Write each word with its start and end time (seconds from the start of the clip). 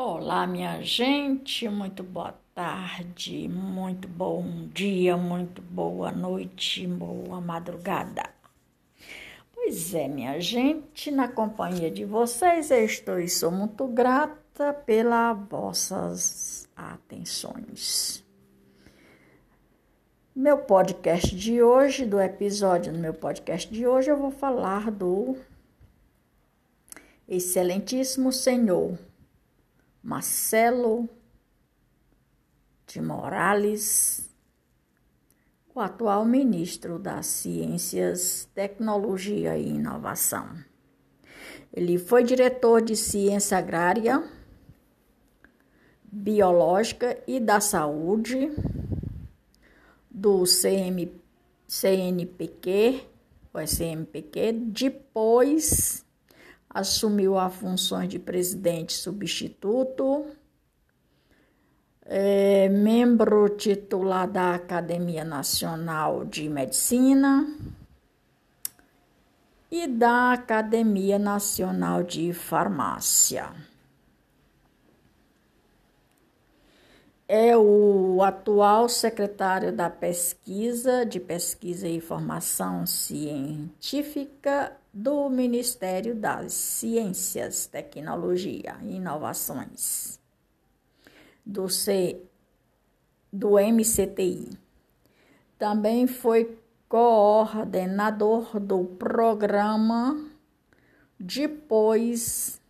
Olá, 0.00 0.46
minha 0.46 0.80
gente, 0.80 1.68
muito 1.68 2.04
boa 2.04 2.32
tarde, 2.54 3.48
muito 3.48 4.06
bom 4.06 4.68
dia, 4.72 5.16
muito 5.16 5.60
boa 5.60 6.12
noite, 6.12 6.86
boa 6.86 7.40
madrugada. 7.40 8.22
Pois 9.52 9.92
é, 9.94 10.06
minha 10.06 10.40
gente, 10.40 11.10
na 11.10 11.26
companhia 11.26 11.90
de 11.90 12.04
vocês, 12.04 12.70
eu 12.70 12.84
estou 12.84 13.18
e 13.18 13.28
sou 13.28 13.50
muito 13.50 13.88
grata 13.88 14.72
pelas 14.72 15.36
vossas 15.48 16.68
atenções. 16.76 18.24
Meu 20.32 20.58
podcast 20.58 21.34
de 21.34 21.60
hoje, 21.60 22.06
do 22.06 22.20
episódio 22.20 22.92
do 22.92 23.00
meu 23.00 23.14
podcast 23.14 23.68
de 23.68 23.84
hoje, 23.84 24.12
eu 24.12 24.16
vou 24.16 24.30
falar 24.30 24.92
do 24.92 25.36
Excelentíssimo 27.26 28.30
Senhor 28.30 28.96
Marcelo 30.02 31.08
de 32.86 33.00
Morales, 33.00 34.30
o 35.74 35.80
atual 35.80 36.24
ministro 36.24 36.98
das 36.98 37.26
Ciências, 37.26 38.48
Tecnologia 38.54 39.56
e 39.58 39.68
Inovação. 39.68 40.56
Ele 41.72 41.98
foi 41.98 42.24
diretor 42.24 42.80
de 42.80 42.96
Ciência 42.96 43.58
Agrária, 43.58 44.22
Biológica 46.02 47.22
e 47.26 47.38
da 47.38 47.60
Saúde 47.60 48.50
do 50.10 50.44
CM, 50.44 51.12
CNPq, 51.66 53.02
o 53.52 53.60
SMPq, 53.60 54.52
depois 54.52 56.04
assumiu 56.70 57.38
as 57.38 57.54
funções 57.54 58.08
de 58.08 58.18
presidente 58.18 58.92
substituto, 58.92 60.26
é, 62.04 62.68
membro 62.68 63.48
titular 63.50 64.28
da 64.28 64.54
Academia 64.54 65.24
Nacional 65.24 66.24
de 66.24 66.48
Medicina 66.48 67.46
e 69.70 69.86
da 69.86 70.32
Academia 70.32 71.18
Nacional 71.18 72.02
de 72.02 72.32
Farmácia. 72.32 73.52
É 77.30 77.54
o 77.54 78.22
atual 78.22 78.88
secretário 78.88 79.70
da 79.70 79.90
Pesquisa, 79.90 81.04
de 81.04 81.20
Pesquisa 81.20 81.86
e 81.86 82.00
Formação 82.00 82.86
Científica 82.86 84.72
do 84.98 85.30
Ministério 85.30 86.12
das 86.12 86.52
Ciências, 86.52 87.68
Tecnologia 87.68 88.76
e 88.82 88.96
Inovações, 88.96 90.18
do, 91.46 91.68
C, 91.68 92.20
do 93.32 93.50
MCTI. 93.60 94.58
Também 95.56 96.08
foi 96.08 96.58
coordenador 96.88 98.58
do 98.58 98.86
programa. 98.86 100.28
Depois, 101.16 102.60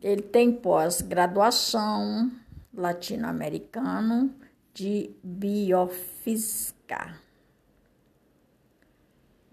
ele 0.00 0.22
tem 0.22 0.50
pós-graduação 0.50 2.32
latino-americano 2.72 4.34
de 4.72 5.10
biofísica. 5.22 7.20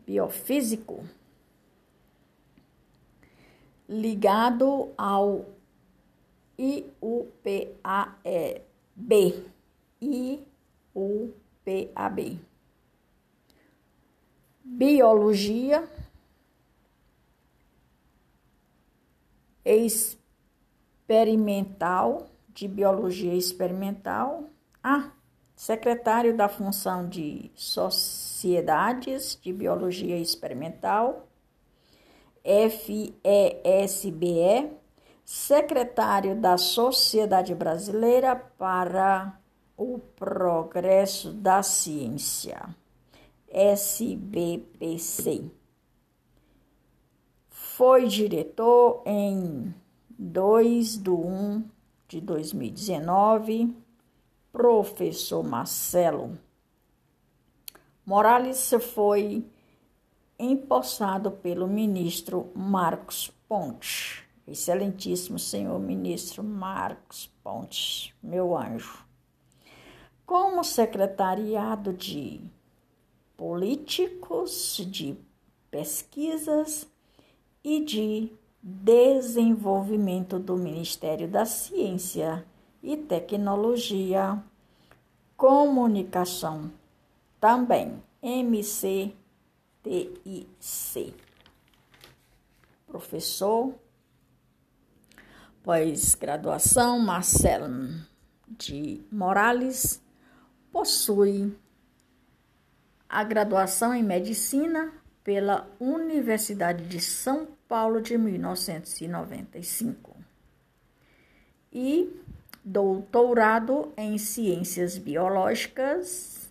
Biofísico 0.07 1.03
ligado 3.87 4.91
ao 4.97 5.45
IUPAB. 6.57 6.89
IUPAB. 10.01 10.49
Biologia 14.63 15.87
experimental, 19.63 22.27
de 22.49 22.67
biologia 22.67 23.33
experimental. 23.33 24.49
Ah, 24.83 25.11
secretário 25.55 26.35
da 26.35 26.49
função 26.49 27.07
de 27.07 27.51
sociedades 27.55 29.39
de 29.41 29.53
biologia 29.53 30.17
experimental 30.17 31.29
FESBE, 32.45 34.37
secretário 35.23 36.39
da 36.39 36.59
Sociedade 36.59 37.55
Brasileira 37.55 38.35
para 38.35 39.35
o 39.75 39.97
Progresso 40.15 41.33
da 41.33 41.63
Ciência, 41.63 42.69
SBPC. 43.49 45.49
Foi 47.49 48.07
diretor 48.07 49.01
em 49.07 49.73
2 50.17 51.01
de 51.01 51.09
1 51.09 51.63
de 52.07 52.21
2019, 52.21 53.75
professor 54.53 55.43
Marcelo. 55.43 56.37
Morales 58.05 58.71
foi 58.93 59.43
empossado 60.37 61.31
pelo 61.31 61.67
ministro 61.67 62.51
Marcos 62.55 63.31
Pontes. 63.47 64.23
Excelentíssimo 64.47 65.39
senhor 65.39 65.79
ministro 65.79 66.43
Marcos 66.43 67.31
Pontes, 67.43 68.13
meu 68.21 68.55
anjo. 68.55 69.03
Como 70.25 70.63
secretariado 70.63 71.93
de 71.93 72.41
políticos, 73.35 74.77
de 74.89 75.17
pesquisas 75.71 76.87
e 77.63 77.83
de 77.83 78.31
desenvolvimento 78.61 80.39
do 80.39 80.55
Ministério 80.55 81.27
da 81.27 81.45
Ciência 81.45 82.45
e 82.81 82.95
Tecnologia, 82.97 84.41
Comunicação, 85.37 86.71
também 87.39 88.01
MC 88.21 89.13
TIC. 89.85 91.13
Professor, 92.87 93.75
pós-graduação, 95.61 96.97
Marcelo 96.97 97.67
de 98.47 99.03
Morales, 99.11 100.01
possui 100.71 101.55
a 103.07 103.23
graduação 103.23 103.93
em 103.93 104.01
Medicina 104.01 104.91
pela 105.23 105.69
Universidade 105.79 106.87
de 106.87 106.99
São 106.99 107.47
Paulo 107.67 108.01
de 108.01 108.17
1995 108.17 110.15
e 111.71 112.11
doutorado 112.63 113.93
em 113.95 114.17
Ciências 114.17 114.97
Biológicas 114.97 116.44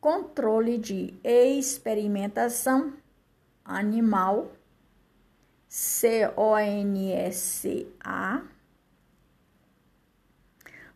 controle 0.00 0.76
de 0.76 1.14
experimentação 1.22 2.94
animal 3.64 4.57
C-O-N-S-A. 5.68 6.32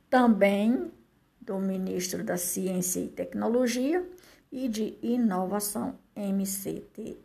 Também 0.09 0.91
do 1.41 1.59
ministro 1.59 2.23
da 2.23 2.37
Ciência 2.37 3.01
e 3.01 3.09
Tecnologia 3.09 4.09
e 4.51 4.69
de 4.69 4.97
Inovação, 5.03 5.99
MCTI. 6.15 7.19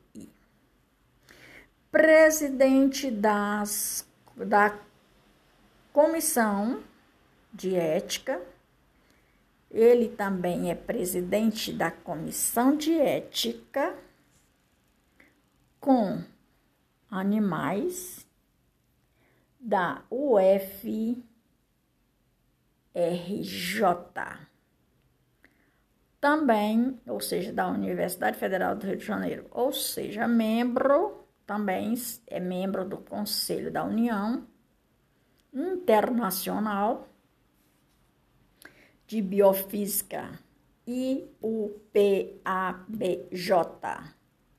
Presidente 1.91 3.11
das, 3.11 4.07
da 4.35 4.77
Comissão 5.93 6.83
de 7.53 7.75
Ética, 7.75 8.41
ele 9.69 10.09
também 10.09 10.71
é 10.71 10.75
presidente 10.75 11.73
da 11.73 11.91
Comissão 11.91 12.75
de 12.75 12.93
Ética 12.93 13.95
com 15.79 16.23
animais 17.09 18.27
da 19.59 20.03
UFRJ, 20.09 21.23
também, 26.19 26.99
ou 27.07 27.19
seja, 27.19 27.53
da 27.53 27.67
Universidade 27.67 28.37
Federal 28.37 28.75
do 28.75 28.85
Rio 28.85 28.97
de 28.97 29.05
Janeiro, 29.05 29.47
ou 29.51 29.71
seja, 29.71 30.27
membro, 30.27 31.25
também 31.45 31.93
é 32.27 32.39
membro 32.39 32.83
do 32.83 32.97
Conselho 32.97 33.71
da 33.71 33.83
União 33.83 34.47
Internacional 35.53 37.07
de 39.05 39.21
Biofísica, 39.21 40.39
IUPABJ. 40.85 41.37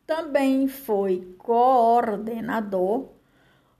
Também 0.08 0.66
foi 0.68 1.36
coordenador 1.36 3.10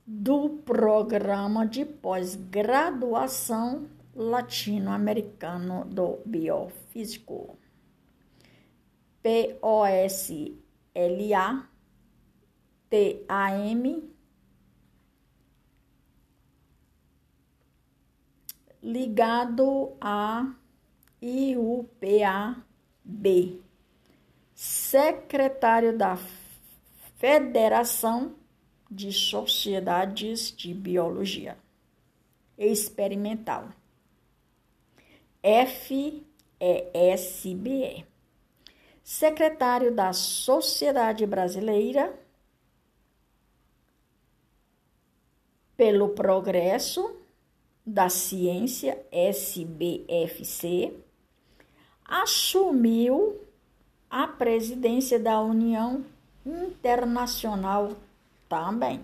do 0.07 0.51
Programa 0.63 1.67
de 1.67 1.87
Pós-Graduação 1.87 3.89
Latino-Americano 4.15 5.87
do 5.87 6.19
Biofísico, 6.27 7.57
POSLA, 9.23 10.53
TAM, 12.91 14.03
ligado 18.83 19.97
a 19.99 20.53
IUPAB, 21.23 22.67
secretário 24.59 25.97
da 25.97 26.19
Federação 27.17 28.35
de 28.91 29.13
Sociedades 29.13 30.51
de 30.51 30.75
Biologia. 30.75 31.57
Experimental, 32.59 33.69
FESBE, 36.59 38.05
secretário 39.05 39.95
da 39.95 40.13
Sociedade 40.13 41.25
Brasileira 41.25 42.19
pelo 45.77 46.09
Progresso 46.09 47.17
da 47.87 48.09
Ciência, 48.09 49.07
SBFC, 49.13 50.99
assumiu 52.05 53.48
a 54.11 54.27
presidência 54.27 55.19
da 55.19 55.41
União 55.41 56.05
Internacional 56.45 57.93
também. 58.49 59.01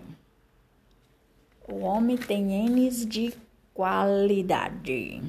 O 1.68 1.80
homem 1.80 2.16
tem 2.16 2.68
N's 2.68 3.06
de 3.06 3.34
qualidade, 3.72 5.22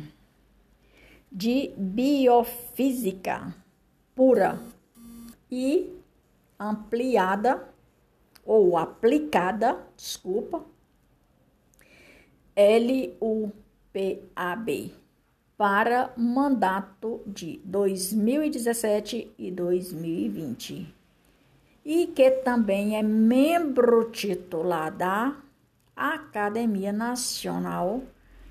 de 1.31 1.73
biofísica 1.77 3.53
pura 4.13 4.59
e 5.51 5.93
ampliada 6.59 7.67
ou 8.45 8.77
aplicada, 8.77 9.77
desculpa, 9.97 10.63
LUPAB 12.55 13.55
para 15.57 16.11
mandato 16.17 17.21
de 17.25 17.61
2017 17.63 19.33
e 19.37 19.51
2020 19.51 20.93
e 21.85 22.07
que 22.07 22.31
também 22.31 22.97
é 22.97 23.03
membro 23.03 24.09
titular 24.09 24.91
da 24.91 25.37
Academia 25.95 26.91
Nacional 26.91 28.03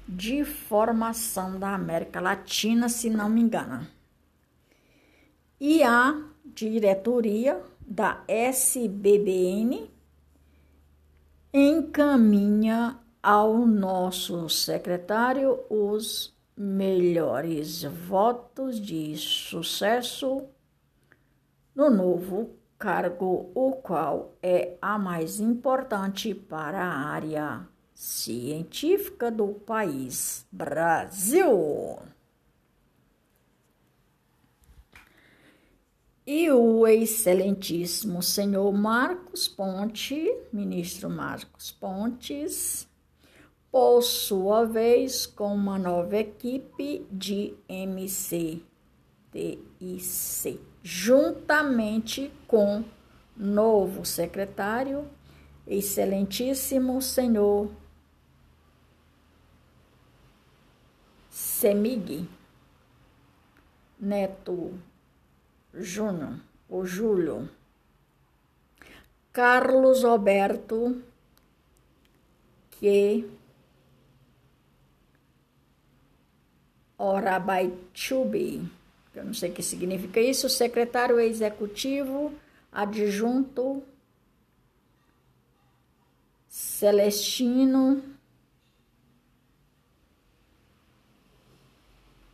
de 0.06 0.44
Formação 0.44 1.58
da 1.58 1.74
América 1.74 2.20
Latina, 2.20 2.88
se 2.88 3.10
não 3.10 3.28
me 3.28 3.40
engano. 3.40 3.86
E 5.60 5.82
a 5.82 6.22
diretoria 6.44 7.60
da 7.80 8.22
SBBN 8.28 9.90
encaminha 11.52 12.98
ao 13.22 13.66
nosso 13.66 14.48
secretário 14.48 15.58
os 15.70 16.33
melhores 16.56 17.82
votos 17.82 18.80
de 18.80 19.16
sucesso 19.16 20.48
no 21.74 21.90
novo 21.90 22.56
cargo 22.78 23.50
o 23.54 23.72
qual 23.72 24.36
é 24.42 24.76
a 24.80 24.98
mais 24.98 25.40
importante 25.40 26.34
para 26.34 26.84
a 26.84 27.08
área 27.08 27.68
científica 27.94 29.30
do 29.30 29.48
país 29.48 30.46
Brasil. 30.50 31.98
E 36.26 36.50
o 36.50 36.86
excelentíssimo 36.86 38.22
senhor 38.22 38.72
Marcos 38.72 39.46
Ponte, 39.46 40.26
ministro 40.52 41.10
Marcos 41.10 41.70
Pontes, 41.70 42.88
por 43.74 44.02
sua 44.02 44.64
vez, 44.64 45.26
com 45.26 45.52
uma 45.52 45.76
nova 45.76 46.16
equipe 46.16 47.04
de 47.10 47.56
MCTIC 47.68 48.62
juntamente 50.80 52.32
com 52.46 52.84
novo 53.36 54.04
secretário, 54.04 55.10
excelentíssimo 55.66 57.02
senhor 57.02 57.68
Semig 61.28 62.28
Neto 63.98 64.78
Júnior, 65.74 66.38
o 66.68 66.84
Júlio, 66.84 67.50
Carlos 69.32 70.04
Roberto, 70.04 71.02
que 72.70 73.28
Orabaitubi 77.04 78.68
eu 79.14 79.24
não 79.24 79.34
sei 79.34 79.50
o 79.50 79.54
que 79.54 79.62
significa 79.62 80.20
isso, 80.20 80.48
secretário 80.48 81.20
executivo 81.20 82.32
adjunto 82.72 83.82
Celestino 86.48 88.02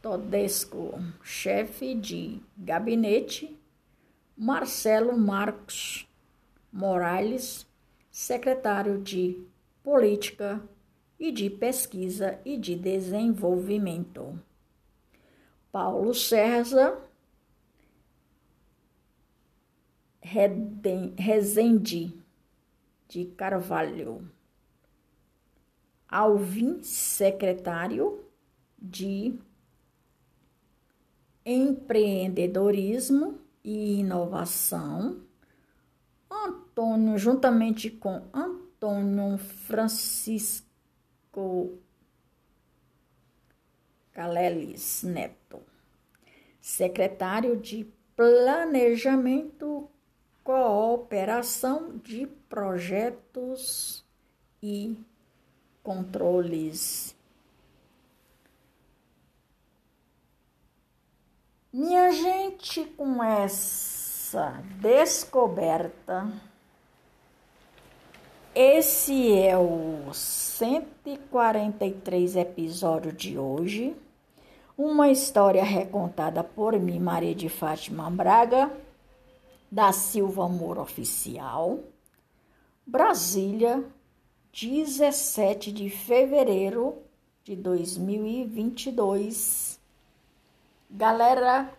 Todesco, 0.01 0.99
chefe 1.23 1.95
de 1.95 2.41
gabinete, 2.57 3.55
Marcelo 4.35 5.17
Marcos 5.19 6.09
Morales, 6.73 7.67
secretário 8.11 8.99
de 9.03 9.39
Política 9.85 10.63
e 11.19 11.31
de 11.31 11.51
Pesquisa 11.51 12.41
e 12.47 12.57
de 12.57 12.75
Desenvolvimento. 12.75 14.41
Paulo 15.73 16.13
César 16.15 17.11
Rezende 21.17 22.13
de 23.09 23.25
Carvalho. 23.37 24.31
Alvin, 26.09 26.83
secretário 26.83 28.25
de 28.79 29.39
Empreendedorismo 31.45 33.39
e 33.65 34.01
Inovação. 34.01 35.21
Antônio, 36.31 37.17
juntamente 37.19 37.91
com 37.91 38.23
Antônio 38.33 39.39
Francisco 39.39 40.67
Caleles 44.13 45.03
Neto, 45.03 45.61
secretário 46.61 47.57
de 47.57 47.87
Planejamento, 48.17 49.89
Cooperação 50.43 51.97
de 51.99 52.27
Projetos 52.49 54.05
e 54.63 54.97
Controles. 55.83 57.17
Minha 61.73 62.11
gente, 62.11 62.85
com 62.85 63.23
essa 63.23 64.61
descoberta, 64.81 66.29
esse 68.55 69.37
é 69.39 69.57
o 69.57 70.13
143 70.13 72.37
episódio 72.37 73.11
de 73.13 73.39
hoje. 73.39 73.97
Uma 74.77 75.09
história 75.09 75.63
recontada 75.63 76.43
por 76.43 76.77
mim, 76.79 76.99
Maria 76.99 77.33
de 77.35 77.49
Fátima 77.49 78.11
Braga, 78.11 78.71
da 79.71 79.93
Silva 79.93 80.47
Amor 80.47 80.79
Oficial, 80.79 81.79
Brasília, 82.87 83.85
17 84.53 85.71
de 85.71 85.89
fevereiro 85.89 86.99
de 87.45 87.55
2022. 87.55 89.79
Galera, 90.91 91.73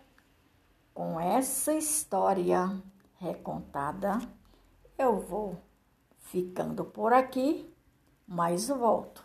com 0.94 1.20
essa 1.20 1.74
história 1.74 2.74
recontada, 3.20 4.18
eu 4.96 5.20
vou 5.20 5.58
ficando 6.22 6.84
por 6.84 7.12
aqui, 7.12 7.70
mas 8.26 8.68
volto. 8.68 9.22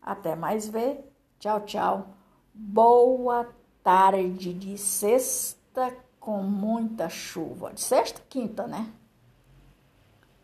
Até 0.00 0.34
mais 0.34 0.66
ver. 0.68 1.12
Tchau, 1.38 1.60
tchau. 1.62 2.08
Boa 2.54 3.48
tarde 3.82 4.54
de 4.54 4.78
sexta 4.78 5.94
com 6.18 6.42
muita 6.42 7.08
chuva. 7.08 7.72
De 7.72 7.80
sexta, 7.80 8.22
quinta, 8.28 8.66
né? 8.66 8.90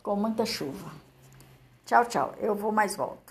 Com 0.03 0.17
muita 0.17 0.45
chuva. 0.45 0.91
Tchau, 1.87 2.05
tchau. 2.05 2.35
Eu 2.39 2.55
vou 2.55 2.73
mais 2.73 2.97
volto. 2.97 3.22